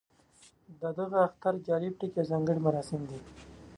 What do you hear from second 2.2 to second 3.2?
ځانګړي مراسم دي.